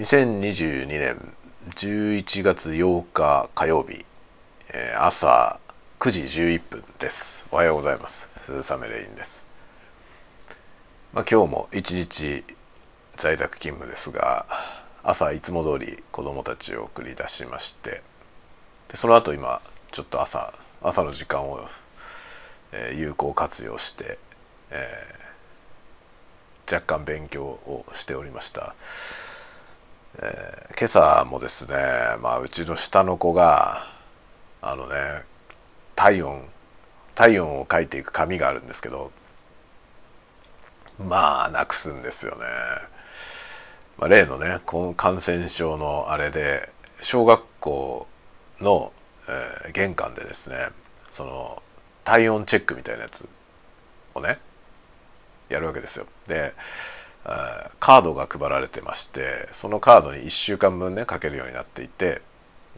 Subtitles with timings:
[0.00, 1.34] 2022年
[1.76, 4.02] 11月8日火曜日、
[4.72, 5.60] えー、朝
[5.98, 7.46] 9時11分です。
[7.52, 8.30] おはようございます。
[8.34, 9.46] 鈴雨レインです、
[11.12, 12.42] まあ、今日も一日
[13.14, 14.46] 在宅勤務ですが
[15.02, 18.02] 朝いつも通り子供たちを送り出しまして
[18.88, 19.60] でその後今
[19.90, 21.58] ちょっと朝朝の時間を、
[22.72, 24.18] えー、有効活用して、
[24.70, 28.74] えー、若干勉強をしておりました。
[30.22, 31.76] えー、今朝もですね、
[32.22, 33.78] まあ、うちの下の子が
[34.60, 34.94] あのね
[35.94, 36.44] 体温
[37.14, 39.12] 体温を書いていく紙があるんですけど
[40.98, 42.44] まあなくすんですよね。
[43.96, 44.60] まあ、例のね
[44.96, 46.68] 感染症のあれで
[47.00, 48.06] 小学校
[48.60, 48.92] の、
[49.66, 50.56] えー、玄関でですね
[51.08, 51.62] その
[52.04, 53.26] 体温チェックみたいなやつ
[54.14, 54.38] をね
[55.48, 56.06] やるわけですよ。
[56.26, 56.52] で
[57.78, 59.20] カードが配られてまして
[59.50, 62.22] そのカードに1週間分ね書けるようになっていて、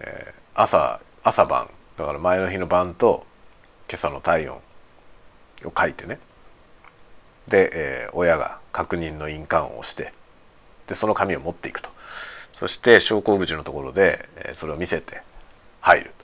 [0.00, 3.24] え、朝朝晩だから前の日の晩と
[3.88, 6.18] 今朝の体温を書いてね
[7.48, 7.70] で、
[8.06, 10.12] え、親が確認の印鑑を押して
[10.86, 15.22] でその紙を持っていくとそして昇降口のところで、え、それを見せて
[15.80, 16.14] 入るとっ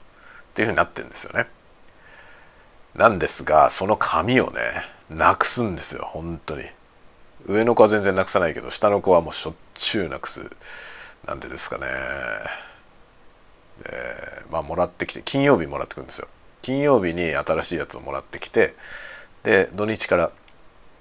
[0.54, 1.46] ていうふうになってるんですよね。
[2.94, 4.58] なんですがその紙をね
[5.08, 6.64] なくすんですよ本当に。
[7.48, 10.50] 上の子は全然なくさないけど下の子はもうしょっちゅうなくす
[11.26, 11.86] なんでですかね。
[13.82, 13.90] で
[14.50, 16.28] まあもらってきて金曜日もらってくるんですよ。
[16.62, 18.74] 金曜日に新しいやつをもらってきて
[19.42, 20.30] で土日から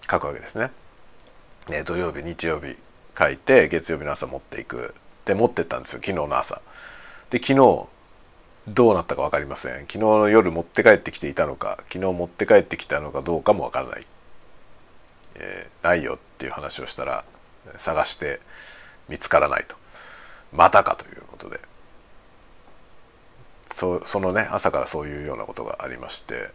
[0.10, 0.72] 書くわけですね。
[1.68, 2.78] で土曜日日曜日
[3.18, 4.94] 書いて月曜日の朝持っていく。
[5.26, 6.62] で持ってったんですよ昨日の朝。
[7.30, 7.88] で昨日
[8.70, 9.80] どうなったか分かりません。
[9.82, 14.06] 昨日の夜持って帰ってきていたのか昨日持って帰ってきたのかどうかも分からない。
[15.38, 17.24] えー、ないよっていう話をしたら
[17.76, 18.40] 探して
[19.10, 19.76] 見つからないと。
[20.54, 21.60] またかということで。
[23.66, 26.50] そそのね朝からそういうようなことがありまして。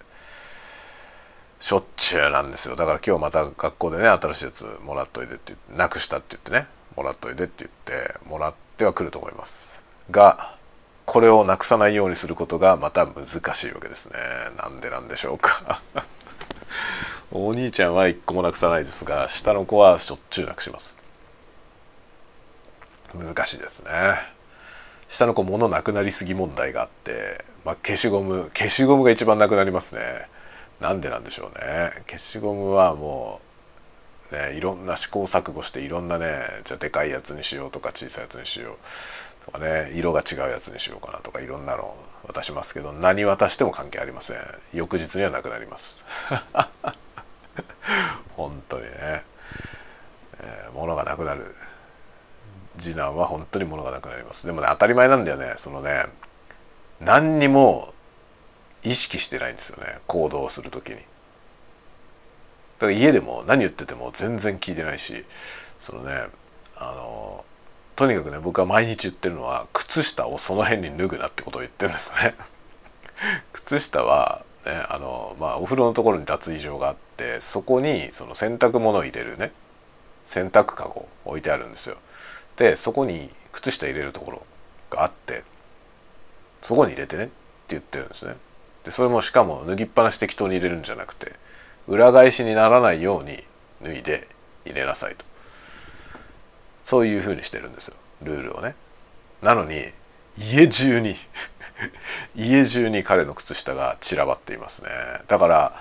[1.63, 2.75] しょっちゅうなんですよ。
[2.75, 9.85] だから今日また学校でね新しいやつもらっといてってってなくしたって言ってねもらっといてって言ってもらってはくると思います。
[10.11, 10.57] が
[11.05, 14.19] これをなくさないようにすることがまた難しいわけですね。
[14.57, 15.81] なんでなんでしょうか。
[17.35, 20.99] お兄ちゃんは一個もなくさないですが下の子はしょっちゅうなくします。
[23.15, 23.91] 難しいですね。
[25.09, 30.03] 下の子物なくなりすぎ問題があって、まあ、消しゴム消しゴムが一番なくなりますね。
[30.81, 31.91] なんでなんでしょうね。
[32.07, 33.41] 消しゴムはも
[34.31, 36.27] うねいろんな試行錯誤していろんなね
[36.65, 41.95] じゃあでかいやつにしようとか小さいやつにしようとかね色が違うやつにしようかなとかいろんなの
[42.27, 44.37] 渡しますけど何渡しても関係ありません。
[44.75, 46.05] 翌日にはなくなります。
[48.37, 48.91] 本当にね、
[50.41, 51.45] えー、物がなくなる。
[52.79, 54.47] 次男は本当に物がなくなります。
[54.47, 55.55] でもね当たり前なんだよね。
[55.57, 56.05] そのね
[57.01, 57.93] 何にも
[58.83, 60.01] 意識してないんですよね。
[60.07, 60.97] 行動する時に。
[60.97, 61.01] だ
[62.79, 65.25] から家でも何言ってても全然聞いてないし。
[65.83, 66.13] そのね
[66.77, 67.45] あの
[67.97, 72.37] とにかくね僕は毎日言ってるのは靴下をその辺に脱ぐなってことを言ってるんですね。
[73.53, 79.53] 靴下はねあのまあお風呂のところに脱衣所があってそこにその洗濯物を入れるね
[80.25, 81.97] 洗濯かご置いてあるんですよ。
[82.57, 84.47] でそこに靴下入れるところ
[84.91, 85.43] があって
[86.61, 87.33] そこに入れてねって
[87.69, 88.37] 言ってるんですね。
[88.85, 91.33] でそれもしかも脱ぎっぱなし適当に入れるんじゃなくて
[91.87, 93.39] 裏返しにならないように
[93.83, 94.29] 脱いで
[94.65, 95.25] 入れなさいと
[96.83, 98.75] そういうふうにしてるんですよルールをね。
[99.41, 99.75] なのに
[100.39, 101.15] 家中に
[102.35, 104.91] 家中に彼の靴下が散らばっていますね。
[105.29, 105.73] だから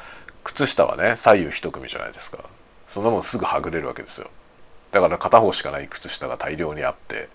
[0.43, 2.39] 靴下はね左右一組じゃないですか。
[2.85, 4.29] そんなもんすぐはぐれるわけですよ。
[4.91, 7.29] だから片方しかない靴下が大量にあって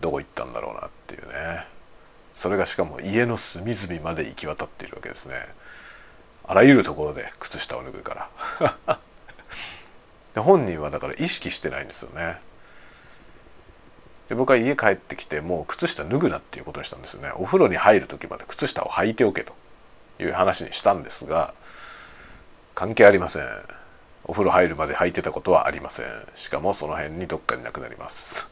[0.00, 1.32] どこ行ったんだろうなっていうね。
[2.32, 5.34] それがしかも家の隅々まで行き渡っているわけですね。
[6.44, 8.98] あらゆるところで靴下を脱ぐから。
[10.34, 12.40] で本人はだから意識してないんですよね。
[14.28, 17.30] で僕は家帰ってきてもう靴下脱ぐなっていうことにしたんですよね。
[17.36, 19.54] お風呂に入る時まで靴下を履いておけと
[20.20, 21.54] いう話にしたんですが
[22.74, 23.42] 関係ありません。
[24.24, 26.06] お風呂入るまで履いてたことはありません。
[26.34, 28.46] しかもその辺にどっかになくなります。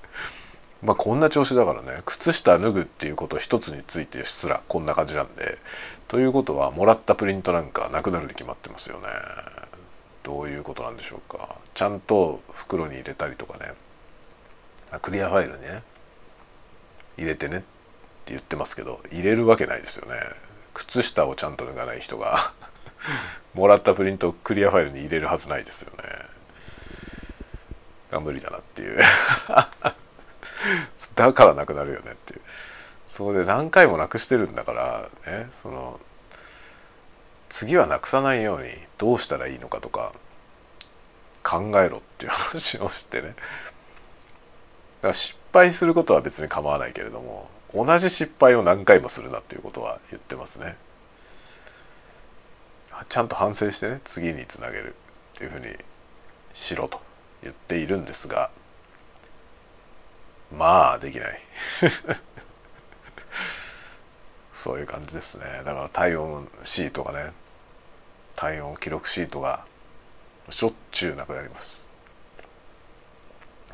[0.84, 2.02] まあこんな調子だからね。
[2.04, 5.58] 靴下脱ぐっていうこと一つについてすらこんな感じなんで
[6.08, 9.08] ということはもらったプリントなんかなくなるに決まってますよね。
[10.22, 11.56] どういうことなんでしょうか。
[11.72, 13.72] ちゃんと袋に入れたりとかね。
[14.98, 15.82] クリアファイルにね。
[17.16, 17.58] 入れてね。
[17.58, 17.66] って
[18.28, 20.16] 言ってますけど入れるわけないですよね。
[20.74, 22.52] 靴下をちゃんと脱がない人が
[23.54, 26.04] もらったプリントをクリアファイルに入れるはずないですよね。
[28.10, 28.98] が無理だなっていう。
[31.14, 32.40] だからなくなるよねっていう。
[33.10, 35.98] それで何回もなくしてるんだからねその
[37.48, 40.12] 次はなくさないようにどうしたらいいのかとか
[41.42, 43.34] 考えろっていう話をしてね。
[45.00, 50.76] から失敗することは別に構わないけれども同じ失敗を何回もするなっていうことは言ってますね。
[53.08, 54.94] ちゃんと反省してね次につなげる
[55.34, 55.66] っていうふうに
[56.52, 57.00] しろと
[57.42, 58.50] 言っているんですが
[60.56, 61.40] まあできない。
[64.52, 65.44] そういう感じですね。
[65.64, 67.32] だから体温シートがね
[68.36, 69.64] 体温記録シートが
[70.50, 71.86] しょっちゅうなくなります。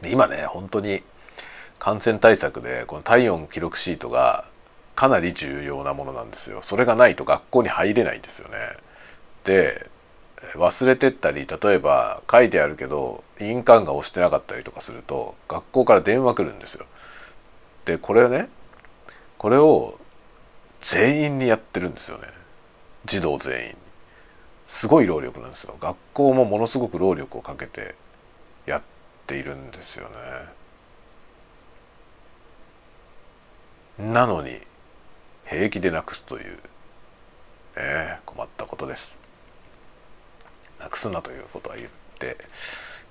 [0.06, 1.02] 今ね本当に
[1.86, 4.44] 感染対策でこの体温記録シートが
[4.96, 6.60] かなり重要なものなんですよ。
[6.60, 8.56] それがないと学校に入れないんですよね。
[9.44, 9.88] で
[10.56, 16.86] 忘れてったり例えば書いてあるけど印鑑が押してなかったりとかすると学校から電話来るんですよ。
[17.84, 18.48] でこれね
[19.38, 20.00] これを
[20.80, 22.24] 全員にやってるんですよね。
[23.04, 23.76] 児童全員
[24.64, 25.76] すごい労力なんですよ。
[25.78, 27.94] 学校もものすごく労力をかけて
[28.66, 28.82] やっ
[29.28, 30.14] ているんですよね。
[33.98, 34.50] なのに
[35.46, 36.56] 平気でなくすという、
[37.76, 39.18] ね、困ったことです。
[40.78, 41.88] なくすなということは言っ
[42.18, 42.36] て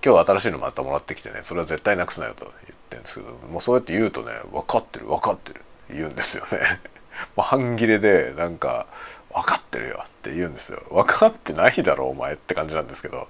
[0.06, 2.56] 今日新しいのまたもらってきてねそれは絶対なくすなよと言っ
[2.90, 6.60] てるんですけどもうそうやって言うとね分かってる分かってる言うんですよね。
[7.36, 8.88] もう半切れでなんか
[9.34, 10.84] 「分かってるよ」って言うんですよ。
[10.92, 13.28] 分かってないだろお前って感じなんですけど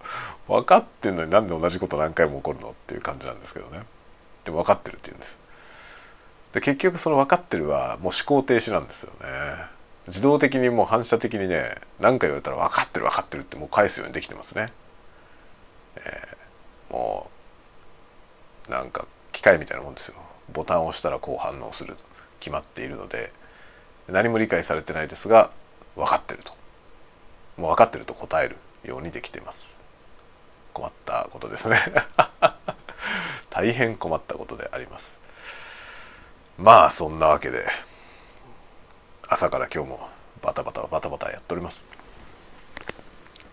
[0.48, 3.84] 分かってんのになんで同じこと何回も起こるのっていう感じなんですけどね。
[4.44, 5.40] でも分かってるって言うんです。
[6.56, 9.18] で結局その分かってるはもう思考停止なんですよね。
[10.08, 14.68] 自動的にもう反射的にね何か言われたら分かってる分かってるってもう返すようにできてますね、
[15.98, 17.30] えー、も
[18.70, 20.18] うなんか機械みたいなもんですよ。
[20.54, 21.98] ボタンを押したらこう反応する
[22.40, 23.34] 決まっているので
[24.08, 25.52] 何も理解されてないですが
[25.98, 26.54] 分かってると。
[27.58, 28.56] もう分かってると答える
[28.86, 29.84] ようにできています。
[30.72, 31.78] 困ったことですね。
[33.52, 35.20] 大変困ったことであります。
[36.58, 37.66] まあそんなわけで
[39.28, 40.00] 朝から今日も
[40.42, 41.90] バタバタバタバタやっております。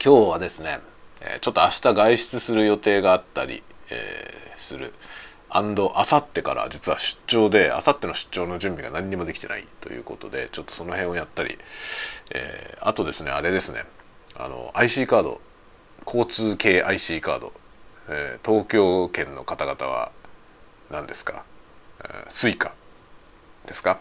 [0.05, 0.79] 今日はですね
[1.41, 4.93] ちょっと明日外出する予定があったり、えー、する。
[5.55, 11.59] アンドあさってから実は出張であさっての出張の準備が何にもできてないということでちょっとその辺をやったり、
[12.31, 13.85] えー、あとですねあれですね
[14.39, 15.43] あの IC カード
[16.07, 17.53] 交通系 IC カード、
[18.09, 20.11] えー、東京圏の方々は
[20.91, 21.45] 何ですか、
[22.03, 22.73] えー、 Suica。
[23.67, 24.01] ですか？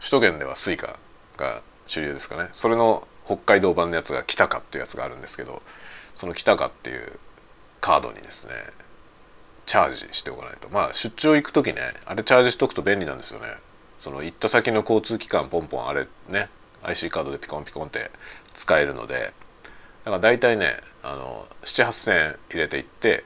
[0.00, 0.96] 首都圏では Suica
[1.36, 2.48] が主流ですかね。
[2.52, 5.62] それの北海道版のやつが北かっていうやつがあるんですけど
[6.14, 7.18] その北かっていう
[7.80, 8.52] カードにですね
[9.66, 10.68] チャージしておかないと。
[10.68, 13.46] まあ出張行く時ねあれチャージしとくと便利なんですよね。
[13.96, 16.48] その行った先の交通機関ポンポンあれね
[16.82, 18.10] IC カードでピコンピコンって
[18.52, 19.32] 使えるので。
[20.04, 23.24] だから大体ねあの7,8,000円入れていって、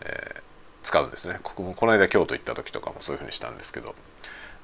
[0.00, 0.40] えー、
[0.82, 1.38] 使うんですね。
[1.44, 3.94] ここもこの間京都行った時とかもそういう風にしたんですけど。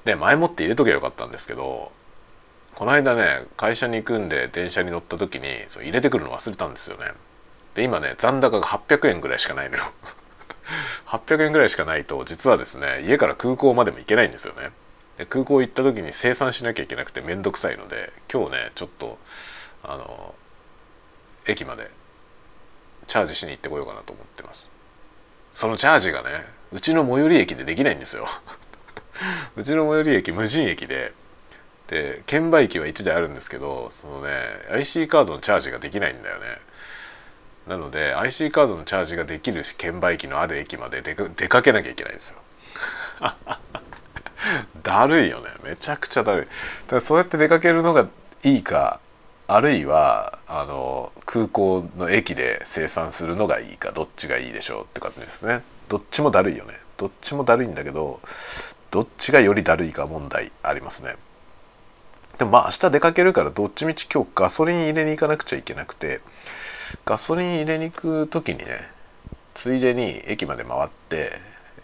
[0.07, 1.91] で前もって入れとけばよかったんですけど
[2.75, 7.07] この間ね会社に行くんで電車に乗った時にそう入れてくるの忘れたんですよね。
[7.73, 9.83] で今ね残高が800円ぐらいしかないのよ。
[11.07, 14.71] 800円ぐらいしかないと実はですね家から空港までも行けないんですよね。
[15.17, 19.17] で空港行った時に生産しなきゃいけなくて面倒くさいので今日ねちょっと
[19.83, 20.35] あの
[21.47, 21.91] 駅まで
[23.07, 24.71] チャージしに行ってこようかなと思ってます。
[25.51, 26.29] そのチャージがね
[26.71, 28.25] うちの最寄り駅でできないんですよ。
[29.55, 31.13] うちの最寄り駅無人駅で
[31.87, 34.29] で券売機は1台あるんですけどそのね
[34.71, 36.45] IC カードのチャージができないんだよね。
[37.67, 42.39] なので IC カードのチャージができるし券売機のある駅まで出か出かけなきゃいけないんですよ。
[44.83, 45.49] だるいよね。
[45.63, 46.45] めちゃくちゃだるい。
[46.45, 48.07] だからそうやって出かけるのが
[48.43, 48.99] いいか
[49.47, 55.63] あるいはあの空港の駅で生産するのがいいかどっちがいいでしょうって感じですね。
[55.89, 56.73] どっちもだるいよね。
[56.97, 58.19] どっちもだるいんだけど
[58.91, 61.15] どっちがよりだるいか問題ありますね。
[62.37, 66.21] でもまあ明日出かけるからどっちみち今日ガソリン入れに行かなくちゃいけなくて
[67.03, 68.65] ガソリン入れに行く時にね
[69.55, 71.31] ついでに駅まで回って、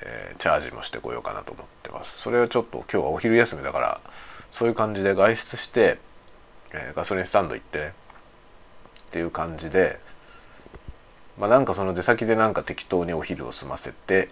[0.02, 2.22] えー、チャージもしてこようかなと思ってます。
[2.22, 4.02] それはちょっと今日はお昼休みだから
[4.52, 5.98] そういう感じで外出して、
[6.74, 7.94] えー、ガソリンスタンド行ってね
[9.08, 10.00] っていう感じで
[11.40, 14.30] まあなんかその出先でなんか適当にお昼を済ませて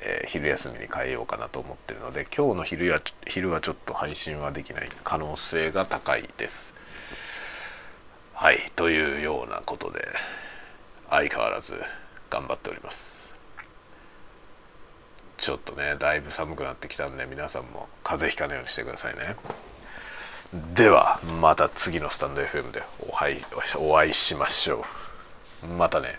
[0.00, 6.74] えー、昼休みに変えようかなと思ってるので今日の昼は昼はちょっと配信はできない可能性が高いです。
[8.34, 10.04] はいというようなことで
[11.08, 11.76] 相変わらず
[12.30, 13.24] 頑張っております。
[15.44, 19.36] ちょっとねだいぶ寒くなってきたんで皆さんも風邪ひかないようにしてくださいね
[20.74, 23.36] ではまた次のスタンド FM でお会い
[23.78, 24.82] お会いしましょ
[25.64, 26.18] うまたね